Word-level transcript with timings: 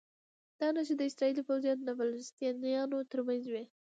دا 0.59 0.67
نښتې 0.75 0.93
د 0.97 1.01
اسراییلي 1.09 1.41
پوځیانو 1.49 1.85
او 1.89 1.97
فلسطینیانو 1.99 2.97
ترمنځ 3.11 3.43
وي. 3.53 3.63